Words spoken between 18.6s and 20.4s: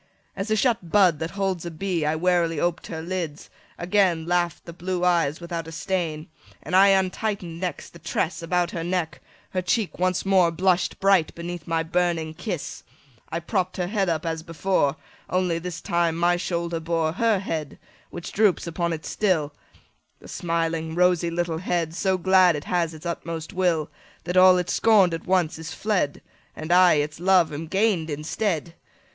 upon it still: The